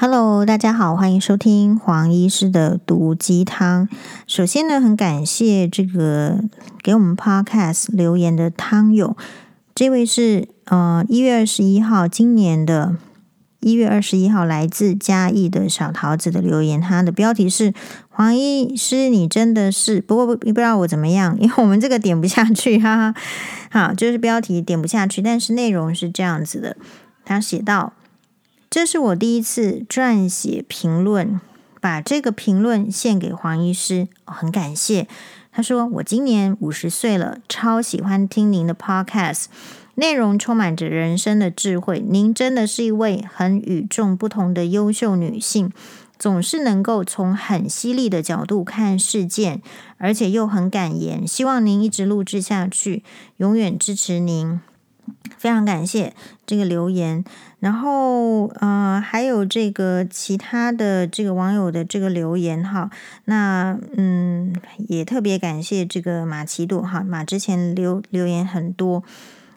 [0.00, 3.88] Hello，大家好，欢迎收听黄医师的毒鸡汤。
[4.28, 6.38] 首先呢，很感谢这个
[6.80, 9.16] 给我们 Podcast 留言的汤友，
[9.74, 12.94] 这位是呃一月二十一号，今年的
[13.58, 16.80] 一月二十一号，来自嘉义的小桃子的留言。
[16.80, 17.74] 他的标题是
[18.08, 23.14] 黄医师，你真的是，不过不不知道我怎么样，因为我们这个点不下去，哈哈。
[23.72, 26.76] 好，就是标题点不下去，但是内容是这样子的，
[27.24, 27.94] 他写道。
[28.70, 31.40] 这是我第一次撰写评论，
[31.80, 35.08] 把这个评论献给黄医师，很感谢。
[35.50, 39.46] 他说：“我今年五十岁了，超喜欢听您的 podcast，
[39.94, 41.98] 内容充满着人生的智慧。
[42.06, 45.72] 您真的是一位很与众不同的优秀女性，
[46.18, 49.62] 总是能够从很犀利的角度看事件，
[49.96, 51.26] 而且又很敢言。
[51.26, 53.02] 希望您一直录制下去，
[53.38, 54.60] 永远支持您。”
[55.38, 56.14] 非常感谢
[56.46, 57.24] 这个留言，
[57.60, 62.88] 然后呃还有这个其他的这个网友的这个留言哈，
[63.24, 64.54] 那嗯
[64.88, 69.02] 也特别感谢这个马奇朵哈，马之前留留言很多，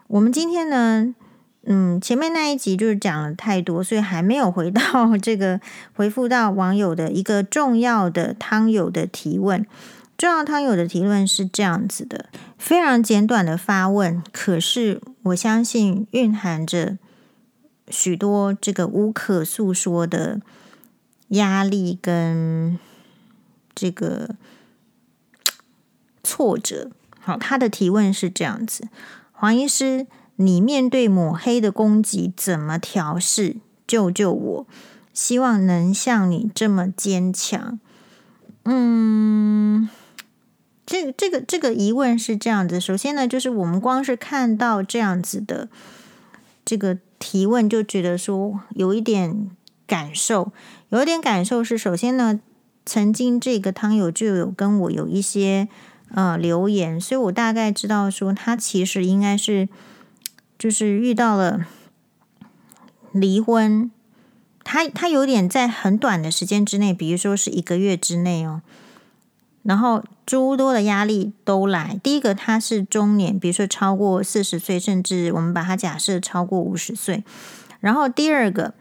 [0.08, 1.14] 我们今天呢
[1.66, 4.82] 嗯前面那一集就是讲了太多，所以还没有回到
[5.22, 5.62] 这个
[5.94, 9.66] 回复到网友的一个重要的汤友的提问。
[10.18, 16.98] 重要汤友的提问是这样子的，非常简短的发问，可是我相信蕴含着
[17.92, 20.40] 许多这个无可诉说的
[21.28, 22.80] 压力跟
[23.76, 24.36] 这个
[26.24, 26.90] 挫折。
[27.20, 28.88] 好，他的提问是这样子：
[29.32, 33.58] 黄医师，你面对抹黑的攻击怎么调试？
[33.86, 34.68] 救救我！
[35.14, 37.80] 希望能像你这么坚强。
[38.64, 39.90] 嗯。
[40.84, 45.70] 这这个这个疑问是这样子，首先呢，就是我们光是看到这样子的
[46.66, 49.52] 这个提问，就觉得说有一点
[49.86, 50.52] 感受，
[50.90, 52.40] 有一点感受是，首先呢，
[52.84, 55.70] 曾经这个汤友就有跟我有一些
[56.16, 59.70] 呃留言，所以我大概知道说他其实应该是
[60.58, 61.68] 就是遇到了
[63.12, 63.92] 离婚，
[64.64, 68.64] 他他有点在很短的时间之内，比如说是一个月之内哦。
[69.64, 72.00] 然后诸多的压力都来。
[72.02, 77.24] 第一个，他是中年，比如说超过四十岁，甚至我们把他假设超过五十岁。
[77.80, 78.74] 然后第二个，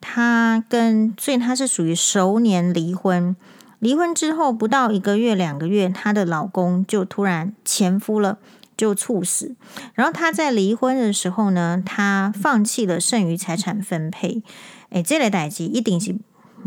[0.00, 3.36] 他跟所以他是属于熟年离婚。
[3.80, 8.38] 离婚之后不到一个月、两个月，她的老公就突然前夫了，
[8.78, 9.54] 就猝死。
[9.92, 14.42] 然后他在离婚的时候呢，他放弃了剩余财产分配。
[14.88, 16.16] 诶，这类代志一定是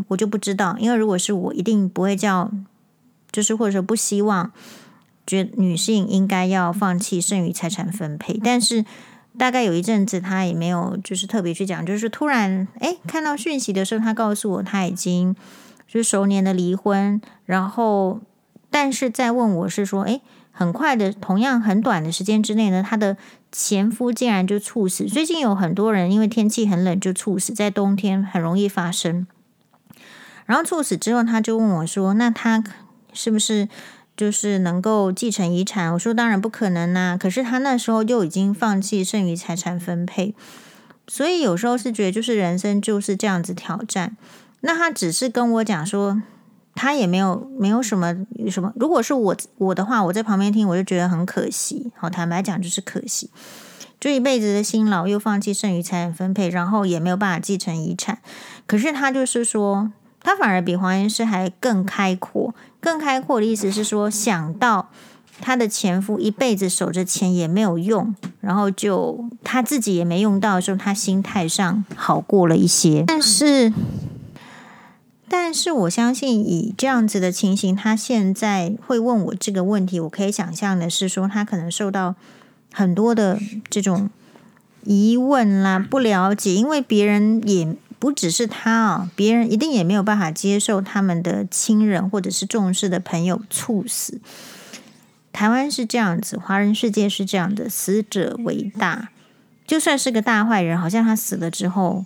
[0.08, 2.52] 我就不知道，因为如果是我，一定不会叫。
[3.30, 4.50] 就是或者说不希望，
[5.26, 8.84] 觉得女性应该要放弃剩余财产分配，但是
[9.36, 15.36] 大概有一阵子他也没有就是特别去讲，就是突然哎看到讯息的时候，他告诉我他已经
[15.86, 18.20] 就是熟年的离婚，然后
[18.70, 23.16] 但是再问我是说哎很快的同样很短的时间之内呢，他的
[23.52, 25.04] 前夫竟然就猝死。
[25.04, 29.26] 最近有很多人因为天气很冷就猝死，在冬天很容易发生。
[30.46, 32.64] 然后猝死之后，他就问我说：“那他？”
[33.18, 33.68] 是不是
[34.16, 35.92] 就是能够继承遗产？
[35.92, 40.36] 我说当然不可能呐、可是他那时候就已经放弃剩余财产分配，
[41.08, 44.16] 所以有时候是觉得就是人生就是这样子挑战。
[44.60, 46.22] 那他只是跟我讲说，
[46.76, 48.14] 他也没有没有什么
[48.48, 48.72] 什么。
[48.76, 51.90] 如果是我我的话，我在旁边听，我就觉得很可惜。
[51.96, 53.30] 好，坦白讲就是可惜，
[53.98, 58.18] 就一辈子的辛劳又放弃剩余财产分配，然后也没有办法继承遗产。
[58.68, 59.90] 可是他就是说。
[60.20, 64.90] 他反而比黄医师还更开阔，更开阔的意思是说，想到
[65.40, 73.04] 他的前夫一辈子守着钱也没有用，然后就他自己也没用到的时候，他心态上好过了一些。
[73.06, 73.72] 但是，
[75.28, 82.14] 但是我相信以这样子的情形，他现在会问我这个问题，我可以想象的是说，他可能受到
[82.72, 84.08] 很多的这种
[84.84, 87.76] 疑问啦，不了解，因为别人也。
[87.98, 94.20] 不只是他啊，别人一定也没有办法接受他们的亲人或者是重视的朋友猝死。
[95.32, 99.10] 台湾是这样子，华人世界是这样的，死者为大。
[99.66, 102.04] 就算是个大坏人，好像他死了之后，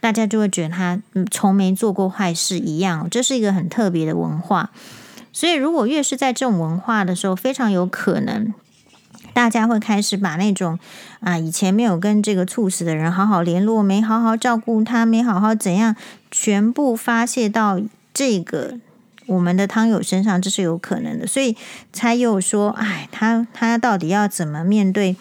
[0.00, 1.00] 大家就会觉得他
[1.30, 3.08] 从没做过坏事一样。
[3.08, 4.70] 这是一个很特别的文化。
[5.32, 8.54] 所以，如果越是在这种文化的时候，非常有可能。
[9.34, 10.78] 大家会开始把那种
[11.20, 15.94] 啊，以前没有跟这个猝死的人好好联络，没好好照顾他，没好好怎样，
[16.30, 17.80] 全部发泄到
[18.14, 18.78] 这个
[19.26, 21.26] 我们的汤友身上，这是有可能的。
[21.26, 21.56] 所以
[21.92, 25.16] 才有说，哎，他他到底要怎么面对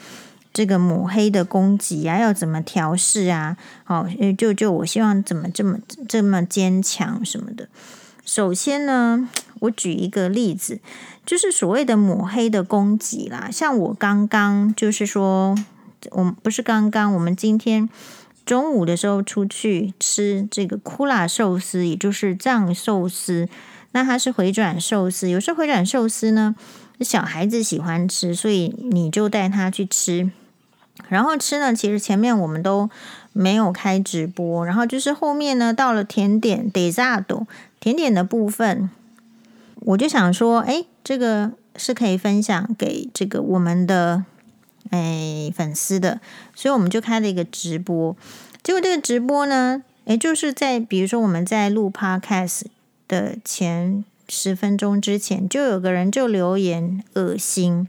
[0.54, 3.58] 这个抹黑的攻击啊，要怎么调试啊？
[3.84, 4.06] 好，
[4.38, 7.68] 就就我希望怎么这么这么坚强什么的。
[8.26, 9.28] 首先呢，
[9.64, 10.80] 我举一个例子，
[11.26, 13.50] 就是所谓的抹黑的攻击啦。
[13.52, 15.56] 像我刚刚就是说，
[16.12, 17.90] 我不是刚刚，我们今天
[18.46, 23.48] 中午的时候出去吃这个库拉寿司，也就是藏寿司。
[23.92, 26.56] 那它是回转寿司，有时候回转寿司呢，
[27.00, 30.32] 小孩子喜欢吃，所以你就带他去吃。
[31.08, 32.90] 然后吃呢，其实前面我们都
[33.34, 37.46] 没有开直播，然后就是后面呢，到了甜点 dessert
[37.80, 38.90] 甜点的部分，
[39.86, 44.24] 我就想说，哎，这个是可以分享给这个我们的
[44.90, 46.20] 哎粉丝的，
[46.56, 48.16] 所以我们就开了一个直播。
[48.62, 52.64] 结果这个直播呢，哎，就是在比如说我们在录 podcast。
[53.06, 57.88] 的前十分钟之前，就有个人就留言恶心。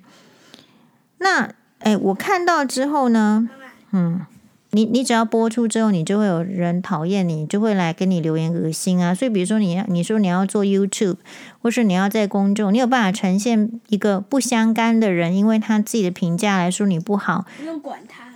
[1.19, 3.49] 那哎，我看到之后呢，
[3.93, 4.26] 嗯，
[4.75, 9.15] 你你只要播出之后，你就会有人讨厌你，就会来跟你留言恶心啊。
[9.15, 11.17] 所以，比如说你要你说你要做 YouTube，
[11.62, 18.32] 或是你要在公众，你有办法呈现一个不相干的人，因为他自己的评价来说你不好，不用管他了。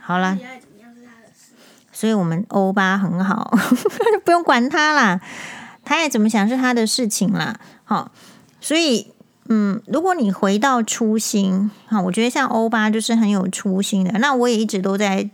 [0.00, 0.38] 好啦，
[1.92, 3.54] 所以我们欧巴很好，
[4.24, 5.20] 不用管他啦。
[5.84, 8.10] 他也怎么想是他的事情啦，好，
[8.60, 9.08] 所以
[9.48, 14.18] 嗯，如果你回到初心，好，我觉得像欧巴就是很有初心的。
[14.20, 15.28] 那我也一直都在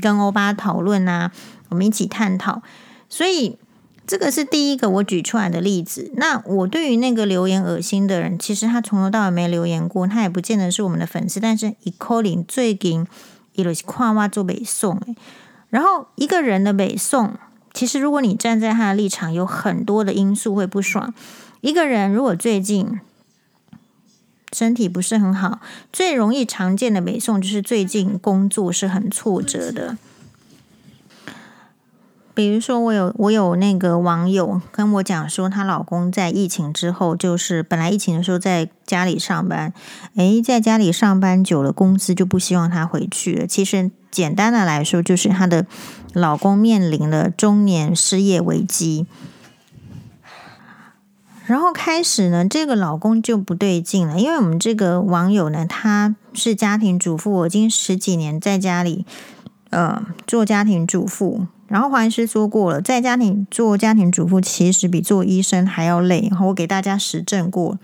[0.00, 1.32] 跟欧巴讨论啊，
[1.68, 2.62] 我们一起探讨。
[3.08, 3.58] 所以
[4.06, 6.12] 这个是第一个我举出来的例子。
[6.16, 11.40] 那我对于那个留言恶心的人，其实他从头到尾没留言过，他也不见得是我们的粉丝。
[11.40, 13.06] 但是 echoling 最近
[13.52, 15.00] 伊就是看我做北宋，
[15.70, 17.34] 然后一个人的北宋。
[17.72, 21.12] 其实，如果你站在他的立场，有很多的因素会不爽。
[21.60, 23.00] 一个人如果最近
[24.54, 25.60] 身体不是很好，
[25.92, 29.98] 最容易常见的北宋就是最近工作是很挫折的。
[32.32, 39.72] 比如说，我有我有那个网友跟我讲说，她老公在疫情之后，就是本来疫情的时候在家里上班，
[40.14, 43.46] 诶，在家里上班久了，公司就不希望她回去了。
[43.46, 43.90] 其实。
[44.14, 45.66] 简单的来说，就是她的
[46.12, 49.06] 老公面临了中年失业危机，
[51.46, 59.04] 然后开始呢，这个老公就不对劲了，因为我们这个网友呢，她是家庭主妇，我已经十几年在家里
[59.70, 67.78] 呃做家庭主妇，然后黄医师说过了，在家庭做家庭主妇其实比做医生还要累，我给大家实证过，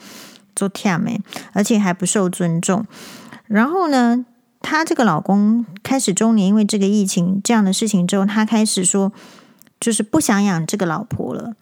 [0.57, 1.21] 做天美，
[1.53, 2.87] 而且还不受尊重，
[3.47, 4.25] 然后呢，
[4.63, 9.13] 她这个老公开始中年，因为这个疫情这样的事情之后，他开始说，
[9.79, 11.55] 就是不想养这个老婆了，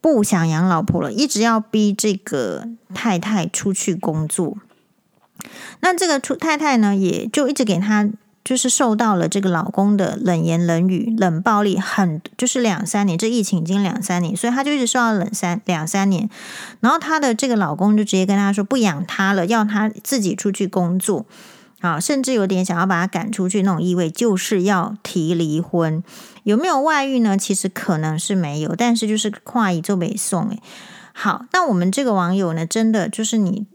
[0.00, 4.56] 不想养老婆了，一直要逼这个太太出去工作。
[5.80, 8.08] 那这个出太太呢，也就一直给他，
[8.44, 16.28] 就是受到了这个老公的冷言冷语、冷暴力，很就是两三年，这疫情已经两三年，所以他就一直受到冷三两三年。
[16.80, 21.26] 然后她的这个老公就直接跟他说，不养她了，要她自己出去工作。
[21.80, 26.02] 啊，甚至有点想要把他赶出去那种意味，就是要提离婚。
[26.42, 27.36] 有没有外遇呢？
[27.36, 30.48] 其实可能是没有，但是就是跨一就没送。
[30.48, 30.60] 诶，
[31.12, 33.66] 好，那我们这个网友呢，真的就是你，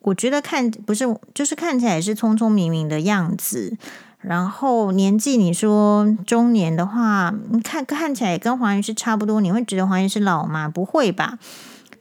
[0.00, 1.04] 我觉得看不是，
[1.34, 3.76] 就是看起来是聪聪明明的样子，
[4.20, 10.68] 然后年纪你说中年的话，看看起来跟黄医师差不多，你会觉得黄医师老吗？
[10.68, 11.38] 不会吧？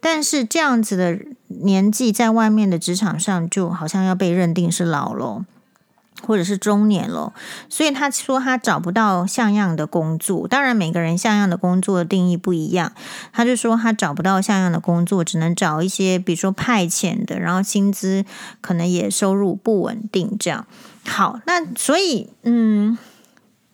[0.02, 5.46] 但是这样子的年纪，在外面的职场上，就好像要被认定是老了，
[6.26, 7.34] 或者是中年了。
[7.70, 10.48] 所以他说他找不到像样的工作。
[10.48, 12.92] 当然，每个人像样的工作的定义不一样。
[13.32, 18.26] 他就说他找不到像样的工作，只能找一些，比如说派遣的，然后薪资
[18.60, 20.36] 可能也收入不稳定。
[20.40, 20.66] 这样
[21.06, 22.98] 好，那所以嗯，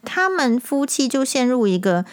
[0.04, 2.04] 他们夫妻就陷入一个。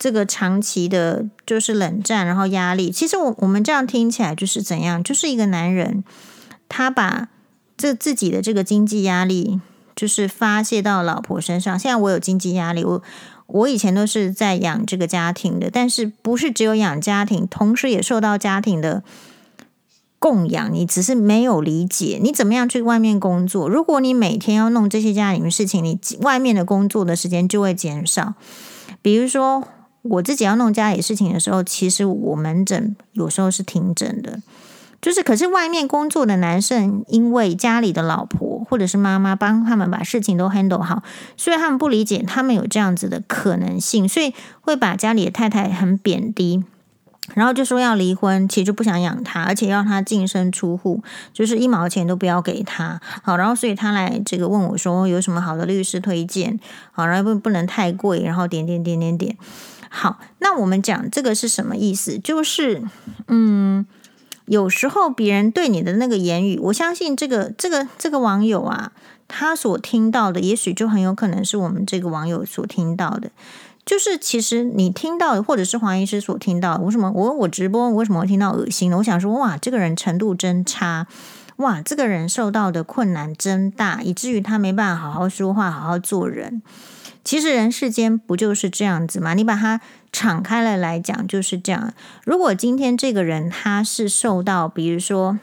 [0.00, 2.90] 这个长期的，就是冷战，然后压力。
[2.90, 5.04] 其实我我们这样听起来就是怎样？
[5.04, 6.02] 就是一个男人，
[6.70, 7.28] 他把
[7.76, 9.60] 这自己的这个经济压力，
[9.94, 11.78] 就是发泄到老婆身上。
[11.78, 13.02] 现在我有经济压力，我
[13.48, 19.02] 我以前都是在养这个家庭的，但是不是只有养家庭，同时也受到家庭的
[20.18, 20.72] 供养。
[20.72, 23.68] 你只是没有理解，你怎么样去外面工作？
[23.68, 28.32] 如果你每天要弄这些家里面事情，你外面的工作的时间就会减少。
[29.02, 29.62] 比如说。
[30.02, 34.40] 我自己要弄家里事情的时候，其实我门诊有时候是停诊的，
[35.02, 41.02] 就是可是外面工作的男生，因为家里的老婆或者是妈妈帮他们把事情都 handle 好，
[41.36, 46.64] 所以他们不理解他们有这样子的可能性，所以会把家里的太太很贬低。
[47.34, 51.00] 然后就说要离婚，其实就不想养他，而且要他净身出户，
[51.32, 53.00] 就是一毛钱都不要给他。
[53.22, 56.58] 好，然后所以他来这个问我说有什么好的律师推荐？
[56.90, 59.36] 好，然后不不能太贵，然后点点点点点。
[59.92, 62.16] 好，那我们讲这个是什么意思？
[62.16, 62.80] 就是
[63.26, 63.84] 嗯，
[64.46, 68.92] 有时候别人对你的那个言语，我相信这个这个这个网友啊，
[69.26, 73.30] 他所听到的，也许就很有可能是我们这个网友所听到的。
[73.84, 78.98] 就是其实你听到的，或者是黄医师所听到的，为什么我我直播我为什么会听到恶心呢？
[78.98, 81.08] 我想说，哇，这个人程度真差，
[81.56, 86.62] 哇，这个人受到的困难真大，以至于他没办法好好说话，好好做人。
[87.24, 89.34] 其实人世间不就是这样子吗？
[89.34, 89.80] 你把它
[90.12, 91.92] 敞开了来讲，就是这样。
[92.24, 95.38] 如果今天这个人他是受到，比如说。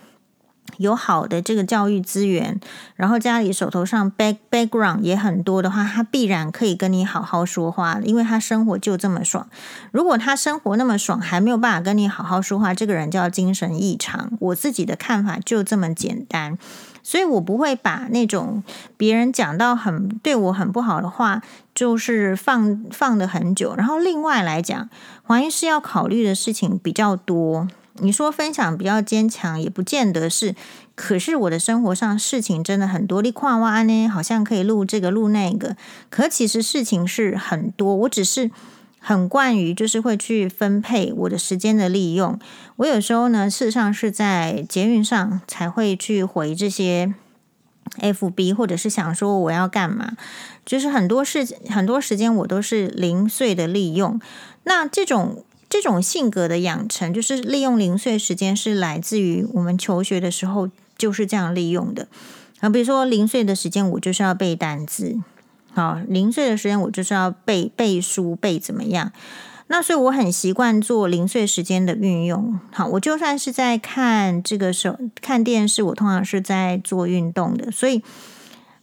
[0.80, 2.60] 有好的这个教育资源，
[2.96, 9.48] 然后家里手头上 back background 也很多的话，他必然可以跟你好好说话，因为他生活就这么爽。
[9.92, 14.34] 如果他生活那么爽，还没有办法跟你好好说话，这个人叫精神异常。
[14.42, 16.60] 我自己的看法就这么简单，
[17.08, 18.62] 所以我不会把那种
[18.98, 21.42] 别人讲到很对我很不好的话，
[21.74, 23.74] 就是放放的很久。
[23.78, 24.90] 然后另外来讲，
[25.24, 27.66] 黄医师要考虑的事情比较多。
[28.00, 30.54] 你说分享比较坚强，也不见得是。
[30.96, 35.78] 可是我的生活上事情真的很多，你跨哇呢，好像可以录这个录那个。
[36.10, 38.52] 可其实事情是很多，我只是
[39.08, 42.38] 很惯于就是会去分配我的时间的利用。
[42.76, 47.14] 我有时候呢，事实上是在捷运上才会去回这些
[48.02, 50.18] FB，或者是想说我要干嘛，
[50.66, 54.20] 就是很多事很多时间我都是零碎的利用。
[54.66, 55.46] 那这种。
[55.70, 62.08] 这种性格的养成，就是利用零碎时间，是来自于我们求学的时候就是这样利用的。
[62.62, 65.18] 啊，比如说零碎的时间，我就是要背单词，
[65.78, 69.12] 好，零碎的时间我就是要背背书，背怎么样？
[69.68, 72.60] 那所以我很习惯做零碎时间的运用。
[72.72, 78.02] 好，我就算是在看这个时候看电视，我通常是在做运动的，所以，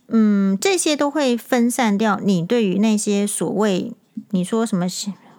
[0.08, 3.92] 嗯，这些都会分散掉你对于那些所谓
[4.30, 4.86] 你说什么。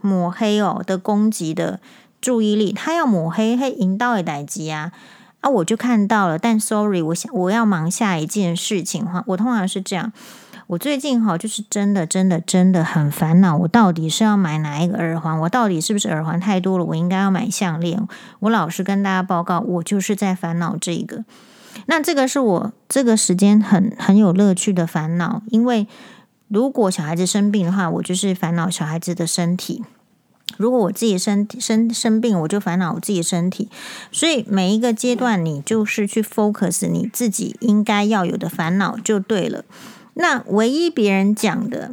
[0.02, 1.80] 抹黑哦的攻击的
[2.22, 4.92] 注意力，他要抹黑黑引导的代志啊
[5.40, 5.50] 啊！
[5.50, 9.24] 我就看到了，但 sorry，我想我要忙下一件事情哈。
[9.26, 10.14] 我通常是这样，
[10.68, 15.40] 我最近哈就是真的真的真的很烦恼，我到底是要买哪一个耳环？
[15.42, 16.86] 我到底是不是耳环太多了？
[16.86, 18.02] 我应该要买项链？
[18.40, 21.24] 我老实跟大家报告，我就是在烦恼这个。
[21.86, 25.88] 那这个是我这个时间很很有乐趣的烦恼，因为
[26.48, 29.84] 如果小孩子生病的话，我就是烦恼小孩子的身体。
[30.58, 33.70] 如果我自己生生生病，我就烦恼我自己身体。
[34.12, 39.66] 所以每一个阶段，你就是去 focus 你自己应该要有的烦恼就对了。
[40.16, 41.92] 那唯一别人讲的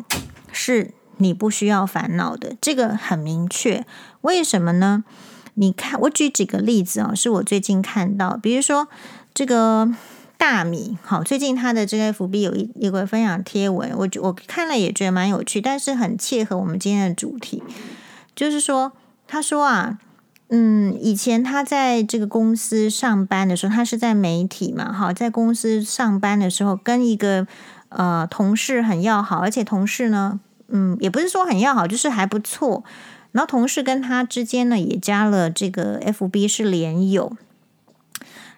[0.50, 3.84] 是你不需要烦恼的，这个很明确。
[4.22, 5.04] 为什么呢？
[5.54, 8.88] 你看，我举几个例子啊，是我最近看到，比如说
[9.34, 9.92] 这个
[10.38, 17.62] 大米，好，最近他的这个 FB 有一一个分享贴文，我我看了也觉得蛮有趣，但是很切合我们今天的主题。
[18.34, 18.92] 就是说，
[19.28, 19.98] 他说啊，
[20.48, 27.46] 嗯，以前他在这个公司上班的时候，他是在媒体嘛，哈，在公司上班的时候，跟一个
[27.96, 32.84] 呃同事很要好，而且同事呢，嗯，也不是说很要好，就是还不错。
[33.32, 37.36] 然后同事跟他之间呢，也加了这个 FB 是连友。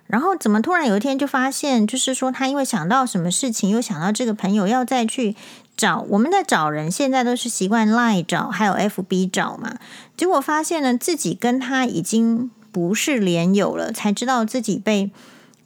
[0.06, 5.34] 然后怎么突然有一天就发现，就是说他因为想到什么事情，又想到这个朋友要再去。
[5.76, 9.74] 找我们在找人，现在都是习惯 Line 找，还有 FB 找嘛。
[10.16, 15.10] 结果发现呢，自己跟他已经不是连友了，才知道自己被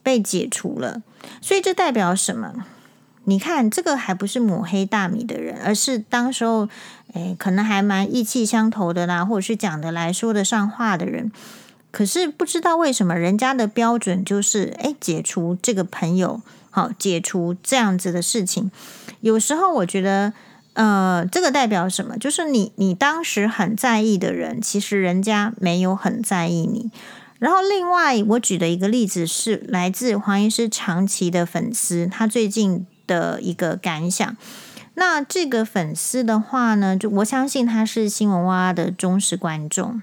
[0.01, 1.03] 被解除了。
[1.41, 2.65] 所以这代表什么？
[3.25, 6.67] 你看，这个还不是抹黑大米的人，而是当时候，
[7.13, 11.31] 诶，可能还蛮意气相投的啦，或者是讲得来说得上话的人。
[11.91, 16.41] 可是不知道为什么，人家的标准就是，诶，解除这个朋友。
[16.71, 18.69] 好，解除这样子的事情，
[19.21, 20.31] 有时候我觉得，
[20.73, 22.15] 呃，这个代表什么？
[22.15, 26.91] 就是你你当时很在意的人，其实人家没有很在意你。
[27.39, 34.37] 然后另外，我举的一个例子是来自黄医师长期的粉丝，他最近的一个感想。
[34.93, 40.01] 那这个粉丝的话呢，就我相信他是新闻哇的忠实观众。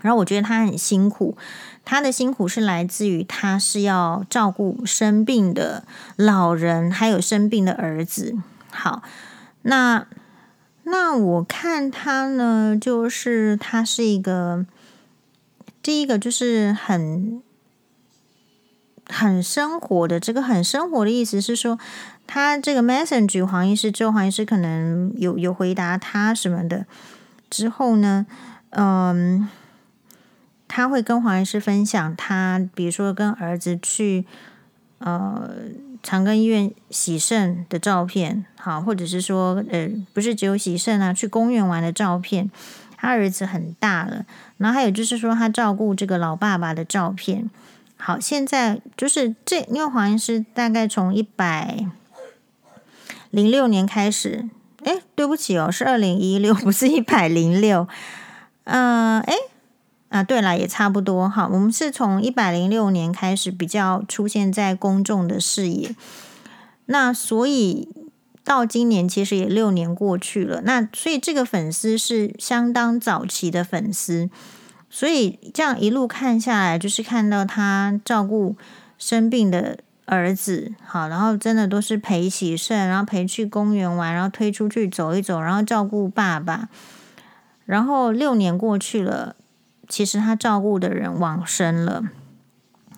[0.00, 1.36] 然后我觉得他很辛苦，
[1.84, 5.84] 他的辛苦是来自于他是要照顾生病的
[6.16, 8.34] 老人，还有生病的儿子。
[8.70, 9.02] 好，
[9.62, 10.06] 那
[10.84, 14.64] 那我看他呢，就是他是一个
[15.82, 17.42] 第一个就是很
[19.06, 21.78] 很生活的，这个很生活的意思是说，
[22.30, 26.86] 他这个 message 黄医师之后，黄医师可能有有回答他什么的
[27.50, 28.24] 之后呢，
[28.70, 29.48] 嗯。
[30.72, 34.24] 他会跟黄医师分享他，比如说跟儿子去
[34.98, 35.50] 呃
[36.00, 42.48] 长庚医院洗肾的照片，好，或者是说呃不是只有洗肾啊，去公园玩的照片。
[42.96, 44.24] 他儿子很大了，
[44.58, 47.50] 然后还有就是说他照顾这个老爸爸的照片。
[47.96, 51.84] 好，现在就是这，因为黄医师大概从一百
[53.30, 54.48] 零六年开始，
[54.84, 57.86] 哎，对不起哦，是二零一六，不是一百零六。
[58.64, 59.34] 嗯，哎，
[60.08, 61.28] 啊，对了，也差不多。
[61.28, 65.94] 好，我们是从一百零六年开始比较出现在公众的视野，
[66.86, 67.88] 那所以
[68.42, 70.62] 到今年其实也六年过去了。
[70.62, 74.28] 那所以这个粉丝是相当早期的粉丝，
[74.88, 78.56] 所以这样一路看下来，就是看到他照顾
[78.98, 79.78] 生病的。
[80.10, 86.68] 儿子好，然后真的都是陪洗肾，然后陪去公园玩，然后推出去走一走，然后照顾爸爸。
[87.64, 89.36] 然后六年过去了，
[89.88, 92.02] 其实他照顾的人往生了。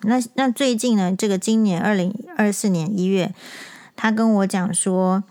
[0.01, 1.15] 那那最近呢？
[1.15, 3.31] 这个今年二零二四年一月，
[3.95, 5.23] 他跟我讲说：“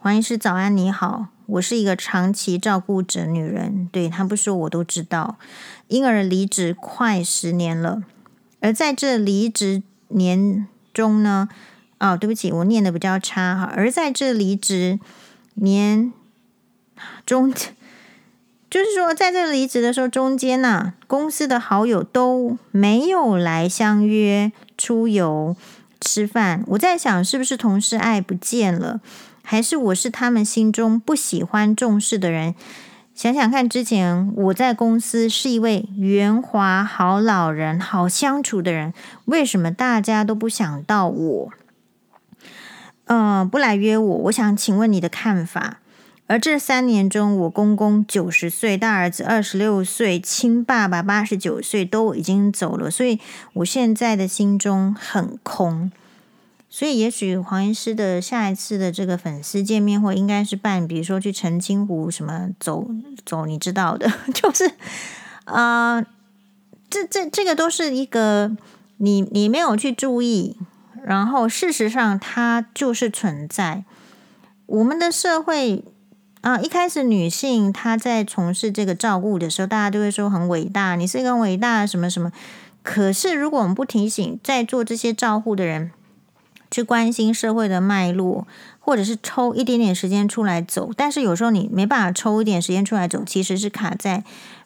[0.00, 5.36] 黄医师早安，你好，我是一个长期照顾者女人，对，他不说我都知道，
[5.88, 8.02] 因而离职快十年了，
[8.60, 11.46] 而在这离职年。”中呢？
[11.98, 13.70] 哦，对不起，我念的比较差哈。
[13.76, 14.98] 而在这离职
[15.54, 16.10] 年
[17.26, 17.52] 中，
[18.70, 25.54] 就是说，在这离职的时候中间呢、公司的好友都没有来相约出游
[26.00, 26.64] 吃饭。
[26.68, 29.00] 我在想，是不是同事爱不见了，
[29.42, 32.54] 还是我是他们心中不喜欢重视的人？
[33.16, 38.92] 想想看，之前我在公司是一位圆滑、好老人、好相处的人，
[39.24, 41.52] 为什么大家都不想到我？
[43.06, 44.16] 嗯、不来约我？
[44.24, 45.78] 我想请问你的看法。
[46.26, 53.18] 而这三年中，我公公九十岁，大儿子二十六岁，亲爸爸八十九岁都已经走了，所以
[53.54, 55.90] 我现在的心中很空。
[56.78, 62.90] 所以，也许黄医师的下一次的这个粉丝见面会，应该是办，比如说去澄清湖什么走
[63.24, 64.70] 走，你知道的， 就是
[65.46, 66.02] 啊、
[66.90, 68.54] 这这这个都是一个
[68.98, 70.58] 你你没有去注意，
[71.02, 73.84] 然后事实上它就是存在。
[74.66, 75.82] 我们的社会
[76.42, 82.30] 啊、一开始女性她在从事这个照顾的时候，大家都会说很伟大，你是一个伟大什么什么。
[82.82, 85.90] 可是如果我们不提醒在做这些照护的人，
[86.70, 88.46] 去关心社会的脉络，
[88.80, 94.24] 或者是抽一点点时间出来走，但是有时候你没办法抽一点时间出来走，其实是卡在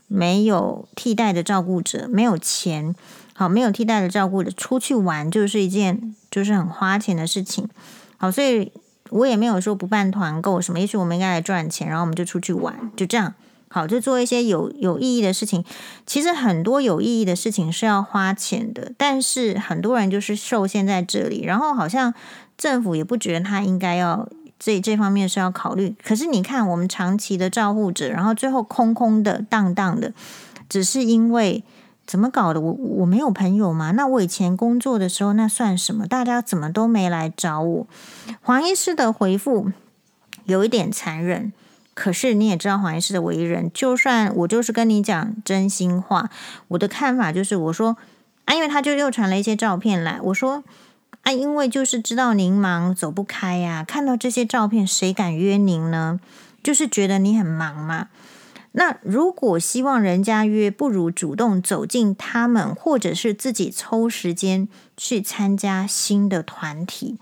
[0.08, 2.94] 没有替代的照顾者，没有钱，
[3.34, 7.68] 好，没有替代的照顾者出去玩就是一件就是很花钱的事情，
[8.16, 8.72] 好，所以
[9.10, 13.34] 我也没有说不办团购什么，也许我们应该来赚钱，然后我们就出去玩，就这样。
[13.72, 15.64] 好，就做一些有有意义的事情。
[16.04, 22.12] 其实很多有意义的事情是要花钱的，但是很多人就是受限在这里，然后好像
[22.59, 24.28] 政府也不觉得他应该要
[24.59, 25.94] 这这方面是要考虑。
[26.02, 30.12] 可是你看，我们长期的照护者，然后最后空空的、荡荡的，
[30.68, 31.62] 只是因为
[32.04, 32.61] 怎么搞的？
[32.61, 33.92] 我我没有朋友嘛？
[33.92, 36.09] 那我以前工作的时候，那算什么？
[36.09, 37.87] 大家怎么都没来找我？
[38.42, 39.70] 黄医师的回复
[40.46, 41.52] 有一点残忍。
[42.00, 46.30] 可是你也知道黄医师的为人，就算我就是跟你讲真心话，
[46.68, 47.98] 我的看法就是，我说
[48.46, 50.64] 啊，因为他就又传了一些照片来，我说
[51.24, 56.18] 啊，因为就是知道您忙走不开呀，看到这些照片，谁敢约您呢？
[56.62, 58.08] 就是觉得你很忙嘛。
[58.72, 67.18] 那如果希望人家约，不如主动走进他们，或者是自己抽时间去参加新的团体。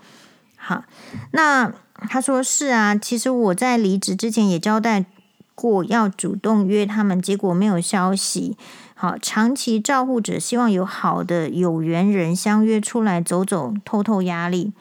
[0.55, 0.85] 好，
[1.31, 1.73] 那。
[2.07, 5.05] 他说是啊，其实我在离职之前也交代
[5.55, 8.55] 过要主动约他们，结果没有消息。
[8.95, 14.73] 好，长期照护者希望有好的有缘人相约出来走走，透透压力。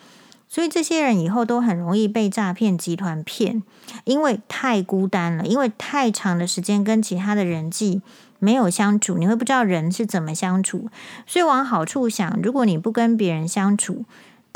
[0.48, 3.62] 所以这些人以后都很容易被诈骗集团骗，
[4.04, 8.00] 因为太孤单了，因为太长的时间跟其他的人际
[8.38, 10.88] 没有相处，你会不知道人是怎么相处。
[11.26, 14.04] 所以往好处想，如果你不跟别人相处，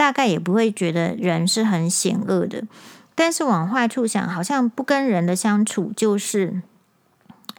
[0.02, 2.64] 大概也不会觉得人是很险恶的，
[3.14, 6.60] 但是往坏处想，好像不跟人的相处就是，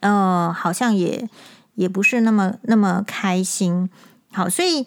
[0.02, 1.30] 呃，好像也
[1.76, 3.90] 也不是那么那么开心。
[4.34, 4.86] 好，所以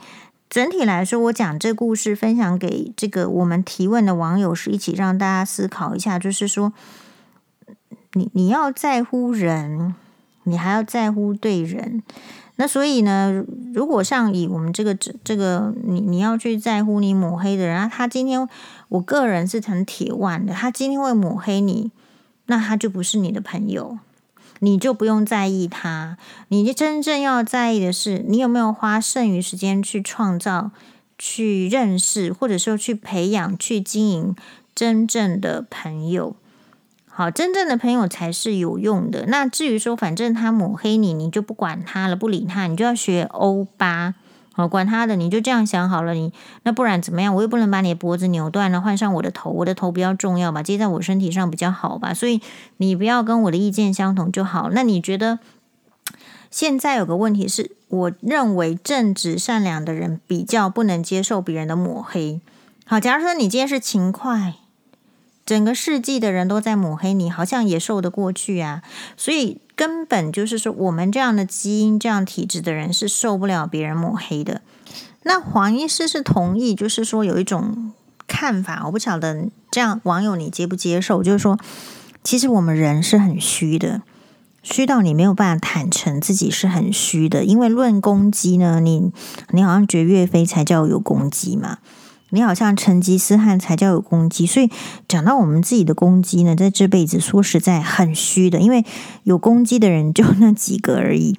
[0.50, 6.74] 整体来说，我讲这故事分享给这个我们提问的网友，是一起让大家思考一下，就是说，
[8.12, 9.94] 你你要在乎人，
[10.42, 12.02] 你还要在乎对人。
[12.56, 18.48] 那所以呢，如果像以我们这个这这个你你要去在乎你抹黑的人啊，他今天
[18.88, 21.90] 我个人是很铁腕的，他今天会抹黑你，
[22.46, 23.98] 那他就不是你的朋友。
[24.60, 26.16] 你就不用在意他。
[26.48, 30.70] 你真正要在意的是，你有没有花剩余时间去创造、
[31.18, 34.34] 去认识，或者说去培养、去经营
[34.74, 36.34] 真正的朋友。
[37.18, 39.24] 好，真正的朋友才是有用的。
[39.28, 44.14] 那至于说，反正他抹黑你，你就不管他了，不理他，你就要学欧巴。
[44.52, 46.12] 好，管他的，你就这样想好了。
[46.12, 46.30] 你
[46.64, 47.34] 那不然怎么样？
[47.34, 52.12] 我又不能把你的脖子扭断了，换上我的头，我的头比较重要吧，接在我身体上比较好吧。
[52.12, 52.42] 所以
[52.76, 54.68] 你不要跟我的意见相同就好。
[54.70, 55.38] 那你觉得
[56.50, 62.42] 现在有个问题是，我认为正直善良的人比较不能接受别人的抹黑。
[62.84, 64.56] 好，假如说你今天是勤快。
[65.46, 68.82] 整个世纪的人都在抹黑你，好像也受得过去啊。
[69.16, 74.60] 所以根本就是说，我们这样的基因、这样体质的人是受不了别人抹黑的。
[75.22, 77.92] 那黄医师是同意，就是说有一种
[78.26, 81.22] 看法，我不晓得这样网友你接不接受？
[81.22, 81.58] 就是说，
[82.24, 84.02] 其实我们人是很虚的，
[84.64, 87.44] 虚到你没有办法坦诚自己是很虚的。
[87.44, 89.12] 因为论攻击呢，你
[89.50, 91.78] 你好像觉得岳飞才叫有攻击嘛。
[92.36, 94.70] 你好像成吉思汗才叫有攻击，所以
[95.08, 98.84] 讲到我们自己的攻击呢，在这辈子说实在很虚的，因为
[99.24, 101.38] 有攻击的人就那几个而已。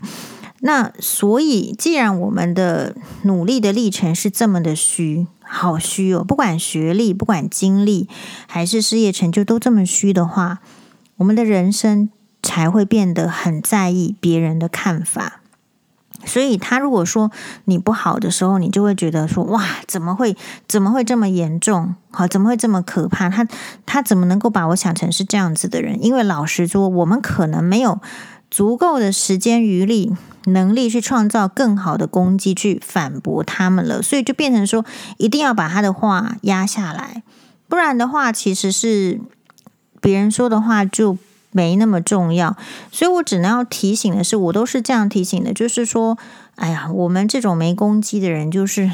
[0.61, 8.09] 那所以，既然我们的努力的历程是这么的虚，好虚哦，不管学历、不管经历，
[8.47, 10.57] 还是事业成就都这么虚的话，
[11.17, 12.09] 我们的人生
[12.41, 15.41] 才会变得很在意别人的看法。
[16.27, 17.31] 所以他如果说
[17.65, 20.37] 你不好的时候，你就会觉得说哇，怎么会
[20.67, 21.95] 怎么会这么严重？
[22.11, 23.29] 好，怎么会这么可怕？
[23.29, 23.47] 他
[23.85, 26.03] 他怎么能够把我想成是这样子的人？
[26.03, 27.99] 因为老实说，我们可能没有
[28.51, 30.13] 足够的时间余力、
[30.45, 34.85] 能力去创造更好的攻击去反驳他们了，所以就变成说
[35.17, 37.23] 一定要把他的话压下来，
[37.67, 39.21] 不然的话，其实是
[40.01, 41.17] 别人说的话就。
[41.51, 42.55] 没那么重要，
[42.91, 46.17] 所以我只能要提醒的是，我都是这样提醒的，就是说，
[46.55, 48.91] 哎呀，我们这种没攻击的人，就是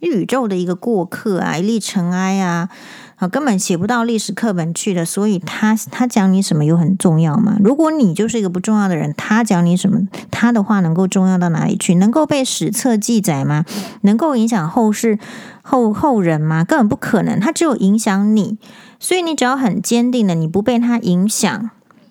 [0.00, 2.68] 宇宙的一个过客啊，一粒尘埃啊，
[3.16, 5.04] 啊，根本写不到历史课本去的。
[5.04, 7.56] 所以他他讲你什么又很重要吗？
[7.62, 11.94] 如果你就是一个不重要的人，他讲你什么，他的话能够重要到哪里去？
[11.94, 13.64] 能够被史册记载吗？
[14.02, 15.18] 能够影响后世
[15.62, 16.64] 后后人吗？
[16.64, 17.40] 根本不可能。
[17.40, 18.58] 他只有影响你，
[18.98, 21.70] 所以你只要很坚定的，你不被他影响。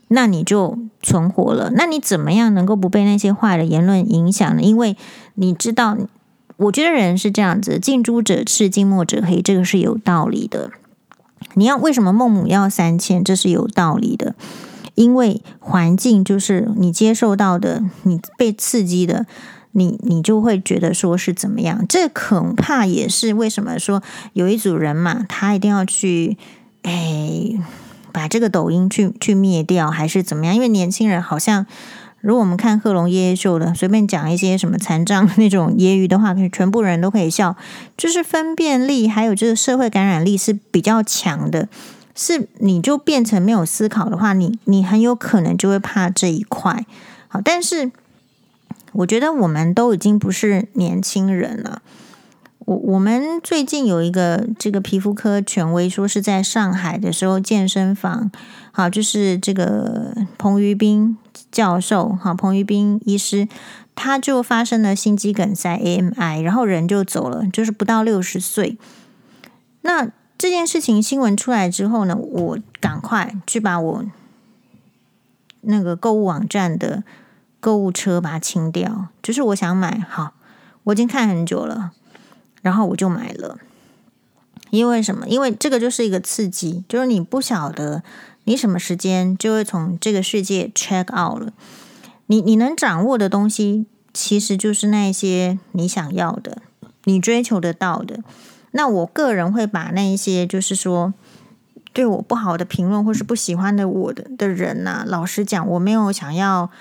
[0.10, 1.72] 那你就存活了。
[1.76, 4.62] 那你怎么样能够不被那些坏的言论影响呢？
[4.62, 4.96] 因为
[5.36, 5.98] 你知道，
[6.58, 10.72] 我觉得人是这样子：近朱者赤，近墨者黑，这个是有道理的。
[11.56, 13.24] 你要为什么孟母要三迁？
[13.24, 14.36] 这是有道理的。
[14.96, 19.26] 因为环境就是你接受到的，你被刺激的，
[19.72, 21.84] 你你就会觉得说是怎么样。
[21.90, 26.38] 这恐怕也是为什么说有一组人嘛，他一定要去
[26.84, 27.60] 哎。
[28.14, 30.56] 把这个抖音去去灭掉，还是怎么样？
[30.56, 31.66] 因为年轻人好像，
[32.22, 37.58] 如果我们看贺龙夜夜秀的，随便讲一些什么残障那种揶揄的话，可全部人都可以笑。
[37.98, 41.68] 就是分辨力，还有这个社会感染力是比较强的。
[42.16, 46.86] 是你就变成没有思考的话，你你很有可能就会怕这一块。
[47.28, 47.92] 好，但是
[48.92, 51.82] 我觉得我们都已经不是年轻人了。
[52.66, 58.32] 我我们最近有一个这个皮肤科权威说是在上海的时候健身房，
[58.72, 61.18] 好，就是这个彭于斌
[61.52, 63.48] 教授，好，彭于斌医师，
[63.96, 68.78] 他就发生了心肌梗塞 AMI，然后人就走了，就是不到六十岁。
[69.82, 74.06] 那这件事情新闻出来之后呢，我赶快去把我
[75.62, 77.04] 那个购物网站的
[77.60, 80.34] 购物车把它清掉，就是我想买，好，
[80.86, 81.92] 我已经看很久了。
[82.64, 83.60] 然后我就买了，
[84.72, 85.28] 因为什么？
[85.28, 88.02] 因为这个就是一个刺激，就是你不晓得
[88.46, 91.54] 你什么时间就会从这个世界 check out 了。
[92.28, 96.64] 你你能掌握的东西，其实就是那些你想要的，
[97.04, 98.22] 你追求得到的。
[98.72, 101.14] 那我个人会把那一些，就是说
[101.92, 106.72] 对我不好的评论，或是不喜欢的我的的人呐、老实讲，我没有想要。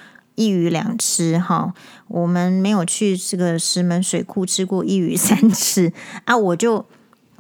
[0.43, 1.73] 一鱼两吃哈，
[2.09, 5.93] 我们没有去这个石门水库吃过一鱼三吃
[6.25, 6.85] 啊，我就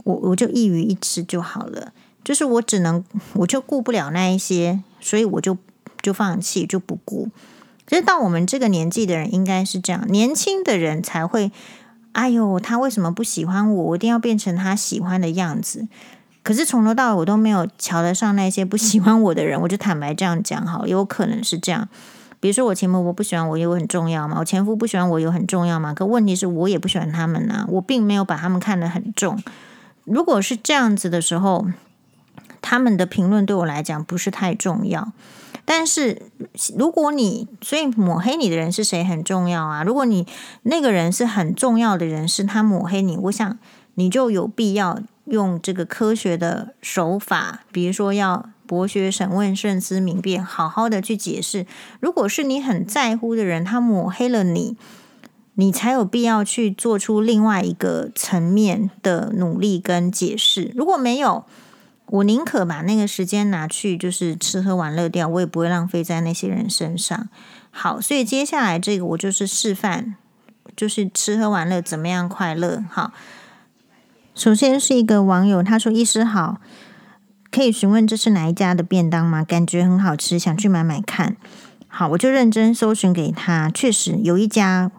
[0.05, 3.03] 我我就一鱼一吃就好了，就是我只能
[3.35, 5.59] 我就顾不了那一些，所以我就
[6.01, 7.29] 就放弃就不顾。
[7.87, 11.51] 其实到我们这个年纪的人应该是这样，年轻的人才会，
[12.12, 13.85] 哎呦，他为什么不喜欢我？
[13.85, 15.88] 我一定要变成他喜欢的样子。
[16.43, 21.88] 可是从头到尾我都没有瞧得上那些不喜欢我的人，我就坦白这样讲好，有可能是这样。
[22.42, 24.38] 比如说我前婆婆不喜欢我，有很重要吗？
[24.40, 25.94] 我前夫不喜欢我，有很重要吗？
[25.94, 29.40] 可问题是我也不喜欢他们呐、我并没有把他们看得很重。
[30.05, 31.68] 如果是这样子的时候，
[32.61, 35.12] 他们的评论对我来讲不是太重要。
[35.64, 36.20] 但是
[36.76, 39.85] 如果你所以抹黑你的人是谁很重要啊？
[39.85, 40.26] 如果你
[40.64, 43.57] 那个人是很重要的人，是他抹黑你，我想
[43.94, 51.66] 你就有必要用这个科学的手法，比如说要博学审问、慎思明辨，好好的去解释。
[52.00, 54.78] 如果是你很在乎的人，他抹黑了你。
[55.56, 60.72] 你才有必要去做出另外一个层面的努力跟解释。
[60.74, 61.44] 如果没有，
[62.06, 67.28] 我宁可把那个时间拿去就是吃喝玩乐掉，我也不会浪费在那些人身上。
[67.70, 70.14] 好，所以接下来这个我就是示范，
[70.74, 72.82] 就是吃喝玩乐怎么样快乐。
[72.90, 73.12] 好，
[74.35, 76.62] 首先是一个网友，他说：“医师好，
[77.53, 79.45] 可以询问这是哪一家的便当吗？
[79.45, 81.37] 感觉很好吃，想去买买看。”
[81.87, 84.91] 好，我就认真搜寻给他，确实有一家。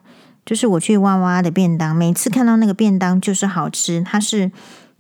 [0.46, 4.02] 就是我去哇哇的便当，每次看到那个便当就是好吃。
[4.02, 4.52] 它是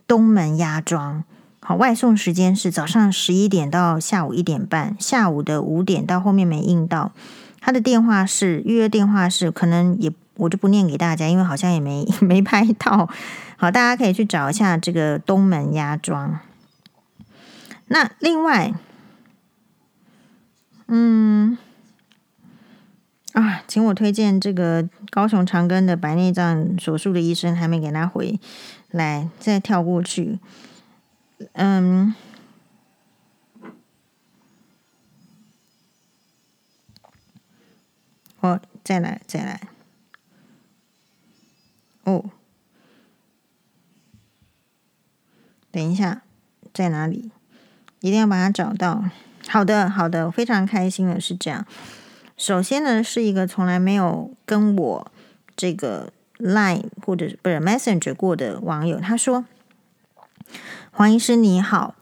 [0.08, 1.26] 东门鸭庄，
[1.60, 7.12] 好，外送时间是早上十一点到下午一点半，下午的五点到后面没应到。
[7.60, 13.10] 他的电话是预约电话是，可能也我就不念给大家，因为好像也没 没拍到。
[13.58, 16.39] 好，大家可以去找一下这个东门鸭庄。
[17.88, 18.74] 那另外，
[20.88, 21.58] 嗯。
[23.34, 28.39] 啊，请我推荐这个高雄长庚的白内障手术的医生，还没给他回
[28.91, 30.38] 来，再跳过去。
[31.54, 32.13] 嗯，
[38.41, 39.62] 我再来再来。
[42.04, 42.30] 哦，
[45.72, 46.22] 等一下，
[46.72, 47.32] 在哪里？
[48.04, 49.02] 一定要把它找到。
[49.48, 51.66] 好的，好的，非常开心的是这样。
[52.36, 55.12] 首先呢，是一个从来没有跟我
[55.56, 59.46] 这个 Line 或者不是 Messenger 过的网友，他说
[60.92, 61.96] ：“黄医师你好，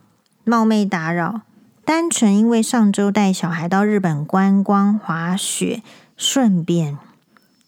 [0.43, 1.41] 冒昧打扰，
[1.85, 5.83] 单纯因为上周带小孩到日本观光滑雪，
[6.17, 6.97] 顺便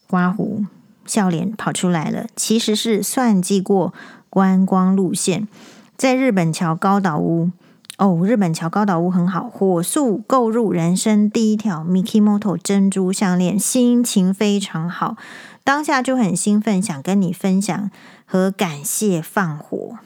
[0.07, 0.65] 刮胡，
[1.05, 2.25] 笑脸跑出来了。
[2.35, 3.93] 其实是算计过
[4.31, 5.47] 观光路线，
[5.95, 7.51] 在日本桥高岛屋。”
[7.99, 15.15] 哦，日本桥高岛屋很好，火速购入人生第一条 Mikimoto 珍珠项链，心情非常好，
[15.63, 17.91] 当下就很兴奋，想跟你分享
[18.25, 19.99] 和感谢放火，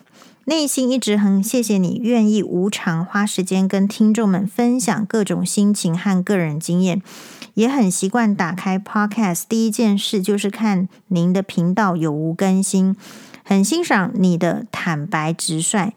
[0.43, 7.01] 内心一直很谢谢你愿意无偿花时间跟听众们分享各种心情和个人经验，
[7.53, 12.97] 也很习惯打开 Podcast 第一件事就是看您的频道有无更新，
[13.45, 15.93] 很欣赏你的坦白直率。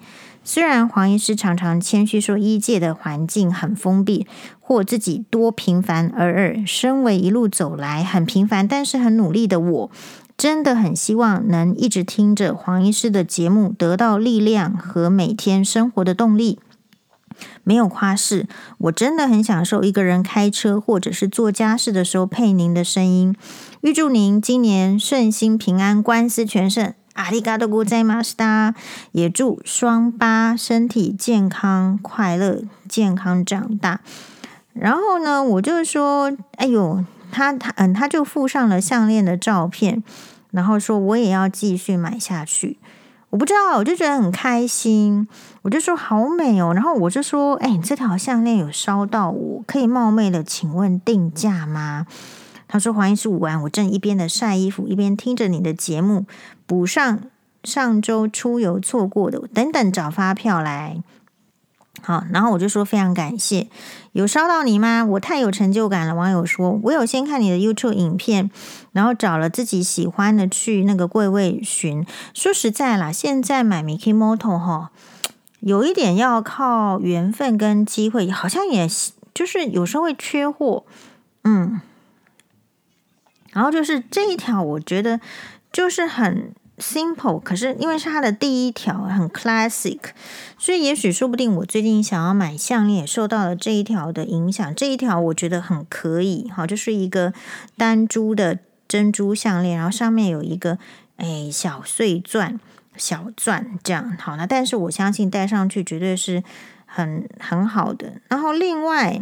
[0.52, 4.26] 虽然黄医师常常谦虚说医界的环境很封闭，
[4.58, 9.90] 或自己多平凡而尔，身为一路走来很平凡但是很努力的我，
[10.36, 16.58] 真的很希望能一直听着黄医师的节目，得到力量和每天生活的动力。
[17.62, 23.36] 没有夸饰，我真的很享受一个人开车或者是做家事的时候配您的声音。
[23.82, 26.92] 预祝您今年顺心平安，官司全胜。
[27.14, 28.74] 阿里嘎多古在马斯达，
[29.12, 34.00] 也祝双八身体健康、快乐、健康长大。
[34.72, 40.02] 然后呢，我就说，哎呦，他他嗯，他就附上了项链的照片，
[40.52, 42.78] 然后说我也要继续买下去。
[43.30, 45.28] 我不知道，我就觉得很开心，
[45.62, 46.72] 我就说好美哦。
[46.74, 52.06] 然后我就说，哎，你这条项链有烧到我，可以冒昧的请问定价吗？
[52.72, 56.24] 他说：“黄医师五万，我正一边的晒衣服，一边听着你的节目，
[56.70, 57.22] 补上
[57.64, 61.02] 上周出游错过的，等等找发票来。
[62.00, 63.66] 好，然后我就说非常感谢，
[64.12, 65.04] 有烧到你吗？
[65.04, 66.14] 我太有成就感了。
[66.14, 68.52] 网友说，我有先看你的 YouTube 影片，
[68.92, 72.06] 然后找了自己喜欢的去那个柜位寻。
[72.32, 74.92] 说实在啦，现在买 Mikimoto 哈，
[75.58, 78.88] 有一点要靠缘分跟机会，好像也
[79.34, 80.84] 就是有时候会缺货，
[81.42, 81.80] 嗯。”
[83.52, 85.18] 然后就是这一条，我觉得
[85.72, 90.00] 就是很 simple，可是因为是它的第一条，很 classic，
[90.58, 94.74] 所以也许说不定我最近想要买项链，也受到了这一条的影响。
[94.74, 97.32] 这一条我觉得很可以，好，就是一个
[97.76, 100.78] 单珠的珍珠项链，然后上面有一个
[101.18, 102.58] 诶小碎钻、
[102.96, 106.42] 小钻这样，好，那但是我相信戴上去绝对是
[106.86, 108.14] 很很好的。
[108.28, 109.20] 然后另外。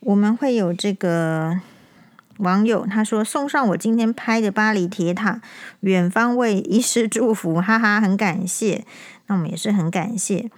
[0.00, 1.60] 我们会有这个
[2.38, 5.40] 网友，他说送上我今天拍的巴黎铁塔，
[5.80, 8.84] 远方为医师祝福，哈哈，很感谢。
[9.26, 10.50] 那我们也是很感谢。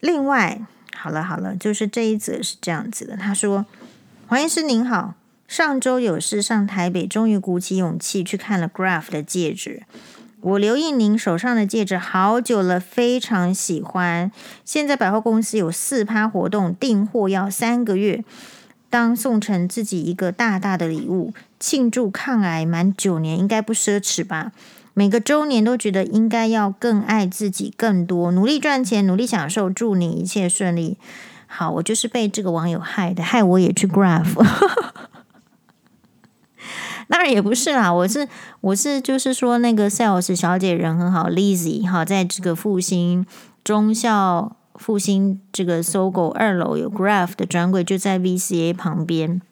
[0.00, 0.62] 另外，
[0.96, 3.66] 好了好了，就是这一则是这样子的，他说：
[4.26, 5.14] 黄医师您好，
[5.46, 9.82] 上周有事上台北，终于鼓起勇气去看了 Graf 的戒指，
[10.40, 14.32] 我留意您手上的戒指好久了，非常喜欢。
[14.64, 18.24] 现在百货公司有四趴活动，订货要三个月。
[18.90, 24.50] 当送成自己一个大大的礼物，庆祝抗癌满九年，应该不奢侈吧？
[24.92, 30.98] 每个周年都觉得应该要更爱自己更多，努力赚钱，努力享受，祝你一切顺利。
[31.46, 34.34] 好，我就是被这个网友害的，害我也去 Graph。
[37.08, 38.28] 当然也不是啦，我是
[38.60, 43.24] 我是就是说那个 Sales 小姐人很好，Lizzy 哈，在这个复兴
[43.62, 44.56] 中校。
[44.80, 49.42] 复兴这个搜狗二楼有 Graph 的专柜，就在 VCA 旁边。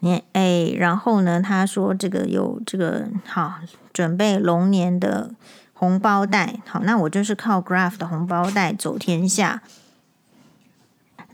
[0.00, 3.56] 你哎，然后呢，他说这个有这个好
[3.92, 5.34] 准备龙年的
[5.74, 9.62] 红包袋，好，那我就是靠 Graph 的红包袋走天下。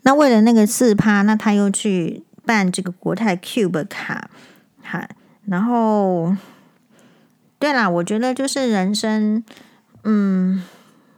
[0.03, 4.29] 那为了那个四趴，那他又去办这个国泰 Cube 卡，
[4.83, 5.09] 哈，
[5.47, 6.37] 然后
[7.61, 9.45] 对啦，我觉得就是人生，
[10.03, 10.65] 嗯，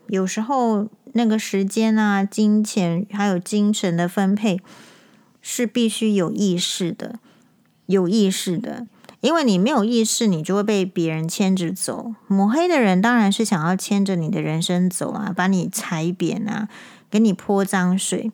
[0.08, 0.86] 有时候。
[1.12, 4.60] 那个时间啊，金钱还有精神的分配
[5.40, 7.18] 是必须有意识的，
[7.86, 8.86] 有意识的。
[9.20, 12.14] 因为你没有意识，你就会被别人牵着走。
[12.26, 16.68] 抹黑的人当然是想要牵着你的人生走啊，把你踩扁啊，
[17.10, 18.32] 给你泼脏水。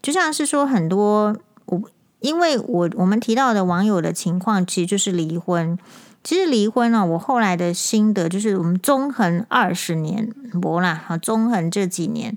[0.00, 1.82] 就像是说很多我，
[2.20, 5.76] 因为我我们提到的网友的情况，其实就是离婚。
[6.22, 10.30] 其实离婚啊，我后来的心得就是，我们纵横二十年，
[10.60, 12.36] 不啦，哈，纵横这几年，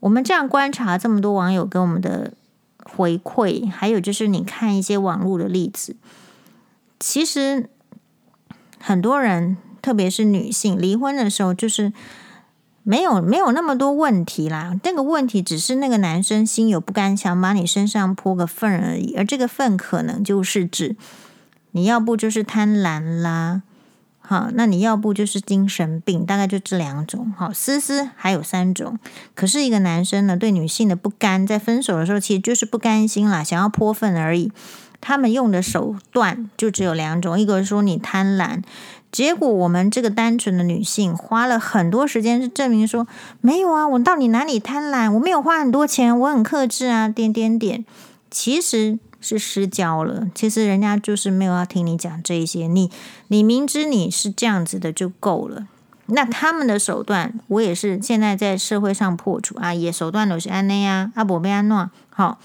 [0.00, 2.32] 我们这样观察这么多网友给我们的
[2.84, 5.94] 回馈，还有就是你看一些网络的例子，
[6.98, 7.70] 其实
[8.80, 11.92] 很多人，特别是女性，离婚的时候就是
[12.82, 20.96] 没有没有那么多问题啦，那个问题只是那个男生心有不甘，想把你身上泼个粪而已，而这个粪可能就是指。
[21.76, 23.62] 你要不就是贪婪啦，
[24.20, 27.32] 好，那你要不就是精神病，大概就这两种。
[27.36, 28.96] 好，思思还有三种。
[29.34, 34.52] 可是一个男生呢，对女性的不甘，在分手的时候其实就是不甘心啦，想要泼粪而已。
[35.00, 38.62] 他们用的手段就只有两种，一个是说你贪婪，
[39.10, 43.08] 结果我们这个单纯的女性花了很多时间，是证明说
[43.40, 45.12] 没有啊，我到底哪里贪婪？
[45.12, 47.84] 我没有花很多钱，我很克制啊，点点点。
[48.30, 49.00] 其实。
[49.24, 52.90] 是失焦了，其实人家就是没有要听你讲这一些，你
[53.28, 55.66] 你明知你是这样子的就够了。
[56.08, 61.90] 那他们的手段，我也是现在在社会上破除啊，也手段都是安内啊，阿伯贝安诺。
[62.10, 62.38] 好，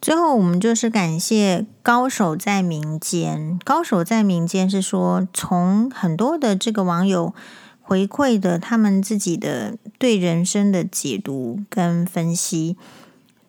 [0.00, 7.34] 最后我们就是感谢高手在民间，高手在民间是说，从很多的这个网友
[7.82, 12.76] 回馈的他们自己的对人生的解读跟分析，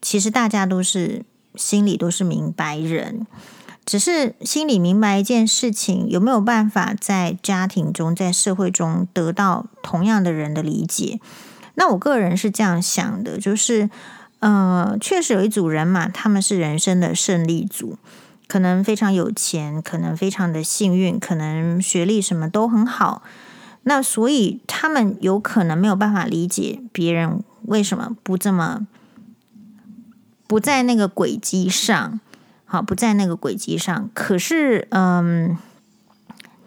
[0.01, 1.23] 其实大家都是。
[1.55, 3.25] 心里都是明白人，
[3.85, 11.19] 只是心里明白一件事情，有没有办法在家庭中、在社会中得到同样的人的理解？
[11.75, 13.89] 那我个人是这样想的，就是，
[14.39, 17.97] 呃，确实有一组人嘛，他们是人生的胜利组，
[18.47, 23.23] 可能非常有钱，可能非常的幸运，可能学历什么都很好，
[23.83, 28.85] 那所以他们有可能没有办法理解别人为什么不这么。
[30.49, 32.19] 不在那个轨迹上，
[32.65, 34.09] 好，不在那个轨迹上。
[34.15, 35.55] 可是，嗯，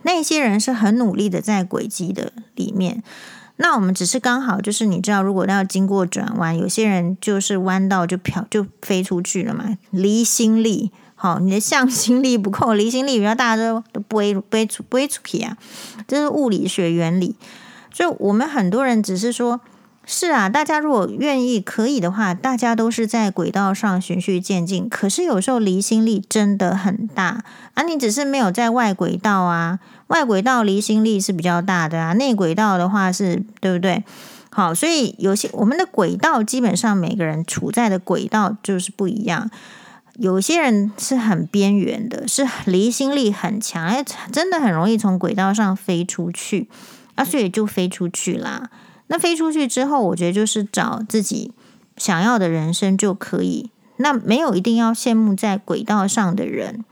[0.02, 3.02] 那些人是很努力的在轨迹的里面。
[3.56, 9.76] 那我们只是刚好，就是你知道，如果要经过转弯，有些人就是弯道就飘就飞出去了嘛。
[9.90, 15.58] 离心力，好，你的向心力不够，离心力比较大，都都不会不会出不会出去啊。
[16.06, 17.34] 这是物理学原理。
[17.92, 19.60] 所以我们很多人只是说。
[20.04, 24.88] 是啊，大家如果愿意可以的话，大家都是在轨道上循序渐进。
[24.88, 27.82] 可是有时候离心力真的很大啊！
[27.84, 34.02] 你只是没有在外轨道啊，外轨道离心力是比较大的啊，内轨道的话是对不对？
[34.50, 39.48] 好，所以有些我们的轨道基本上每个人处在的轨道就是不一样。
[40.18, 46.68] 有些人是很边缘的，是离心力很强，哎，真的很容易从轨道上飞出去
[47.14, 48.68] 啊，所以就飞出去啦。
[49.12, 51.52] 那飞出去之后，我觉得就是找自己
[51.98, 53.70] 想要的人生就可以。
[53.98, 56.82] 那没有一定要羡慕在轨道上的人。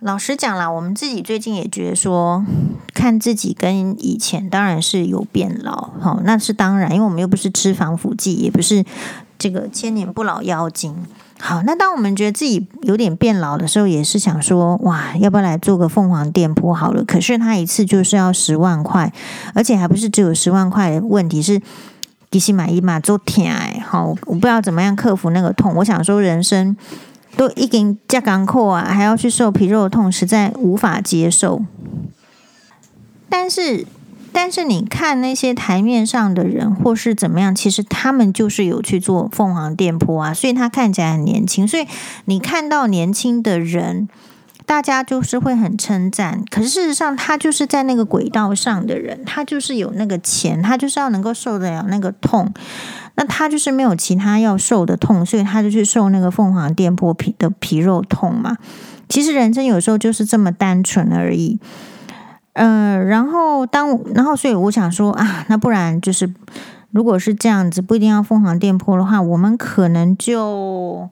[0.00, 2.44] 老实讲啦，我们自己最近也觉得说，
[2.92, 8.84] 看自己跟以前当然是有变老，好，那是当然，因为我们又不是吃防腐剂，也不是
[9.38, 11.06] 这个千年不老妖精。
[11.44, 17.04] 好，那当我们觉得自己有点变老的时候，也是想说，哇，要不要来做个凤凰店铺好了？
[17.04, 19.12] 可是他一次就是要十万块，
[19.52, 21.60] 而且还不是只有十万块的问题，是
[22.30, 25.74] 其实买一嘛做甜哎，好，我不知道怎么样克服那个痛。
[25.74, 26.76] 我想说，人生
[27.36, 31.60] 都已经这么艰苦啊，还要去受皮肉痛，实在无法接受。
[33.28, 33.84] 但是。
[34.32, 41.68] 但是你看那些台面上的人，或是怎么样，其实他们就是有去做凤凰店铺啊，所以他看起来很年轻。
[41.68, 41.86] 所以
[42.24, 44.08] 你看到年轻的人，
[44.64, 46.42] 大家就是会很称赞。
[46.50, 52.52] 可是事实上，他就是在那个轨道上的人，他就是有那个钱，他就是要能够受得了那个痛。
[53.14, 58.56] 那他就是没有其他要受的痛，所以他就去受那个凤凰店铺皮的皮肉痛嘛。
[59.08, 61.60] 其实人生有时候就是这么单纯而已。
[62.54, 66.32] 呃，然后当然后，所以我想说啊，那不然就是，
[66.90, 71.08] 如果是这样子，不一定要凤凰电波的话，我们可能就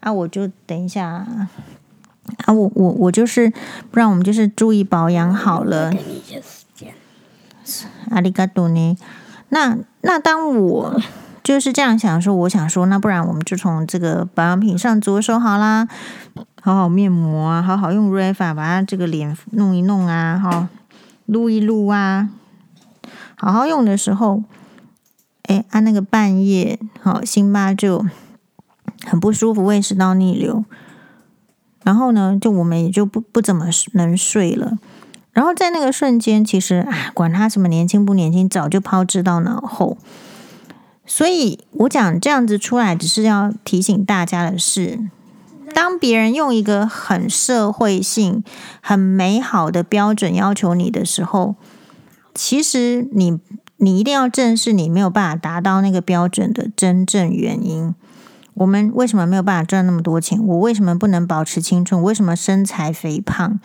[0.00, 1.48] 啊，我就等一下啊，
[2.48, 3.50] 我我我就是，
[3.90, 5.90] 不然我们就是注意保养好了。
[8.10, 8.98] 阿里嘎多呢？
[9.48, 11.00] 那那当我
[11.42, 15.88] 就是这样想说，我想说，那不然我们就从这个保养品上着手好啦，
[16.60, 20.68] 好好面膜啊，好好用 Refa 把它这个脸弄一弄啊，哈。
[21.32, 22.28] 撸一撸啊，
[23.36, 24.42] 好好用的时候，
[25.44, 28.04] 哎，按、啊、那个半夜，好，辛巴就
[29.06, 30.64] 很不舒服，胃食道逆流，
[31.82, 34.78] 然后呢，就我们也就不不怎么能睡了。
[35.32, 39.96] 然后在那个瞬间，其实啊，管他什么年轻不年轻，早就抛之到脑后。
[41.06, 45.00] 所以我讲这样子出来，只是要提醒大家的是。
[45.72, 48.44] 当别人用一个很社会性、
[48.80, 51.56] 很美好的标准要求你的时候，
[52.34, 53.40] 其实你
[53.78, 57.94] 你一定要正视你没有办法达到那个标准的真正原因。
[58.54, 60.38] 我们为什么没有办法赚那么多钱？
[60.46, 62.02] 我为什么不能保持青春？
[62.02, 63.58] 为什么身材肥胖？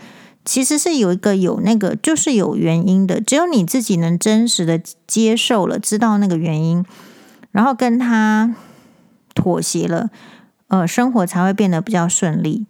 [0.45, 3.19] 其实是有一个有那个，就是有原因的。
[3.19, 6.85] 只有你自己能真实的接受了，知道那个原因，
[7.51, 8.55] 然后跟他
[9.35, 10.09] 妥协了。
[10.69, 12.65] 呃，生活才会变得比较顺利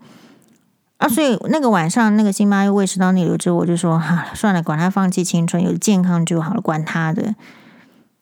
[0.98, 1.08] 啊！
[1.08, 7.34] 所以那个晚上，那个辛巴又喂食到逆流之后，我就说哈、啊，算了，管他放弃青春，有健康就好了，管他的。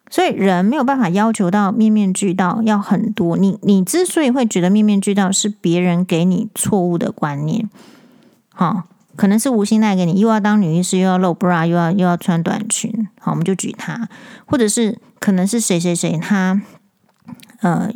[0.09, 3.35] 所以人没有办法要求到面面俱到，要很多。
[3.35, 7.69] 你你之所以会觉得面面俱到，是别人给你错误的观念。
[8.53, 8.83] 好、
[9.17, 13.09] 可能是无心带给你，又要当女医师，又要露 bra，又要又要穿短裙。
[13.19, 14.07] 好，我们就举他，
[14.45, 16.61] 或者是可能是谁谁谁他，
[17.59, 17.91] 呃。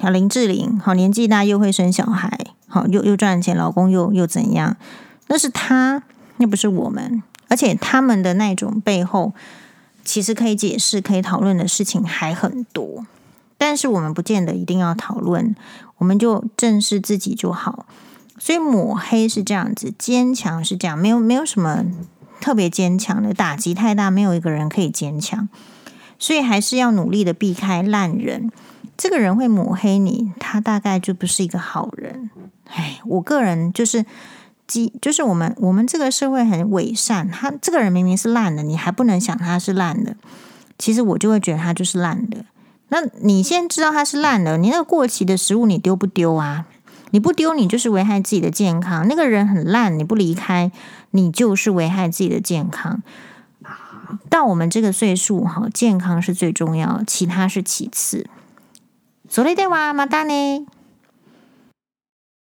[0.00, 2.38] 像林志玲，好年纪大又会生小孩，
[2.68, 4.76] 好又又赚钱，老公又又怎样？
[5.28, 6.02] 那是他，
[6.36, 7.22] 那不是我们。
[7.48, 9.32] 而且他们的那种背后，
[10.04, 13.06] 其实可以解释、可以讨论的事情还很多。
[13.56, 15.54] 但是我们不见得一定要讨论，
[15.98, 17.86] 我们就正视自己就好。
[18.38, 21.84] 所以抹黑是这样子，坚强是这样，没有没有什么
[22.40, 25.48] 特别坚强的，打击太大，没有一个人可以坚强。
[26.18, 28.50] 所以还是要努力的避开烂人。
[28.96, 32.30] 这个人会抹黑你，他大概就不是一个好人。
[32.68, 34.04] 哎，我个人就是，
[35.00, 37.30] 就是我们我们这个社会很伪善。
[37.30, 40.16] 他这个人明明是烂的，你还不能想他是烂的。
[40.78, 42.44] 其实我就会觉得他就是烂的。
[42.88, 46.66] 那你先知道他是烂的，你那个过期的食物你丢不丢啊？
[47.10, 49.06] 你不丢，你就是危害自己的健康。
[49.08, 50.70] 那个人很烂，你不离开，
[51.12, 53.02] 你就是危害自己的健康。
[54.28, 58.26] 到我们这个岁数，哈，健康是最重要，其他是其次。
[59.36, 60.62] それではまたね。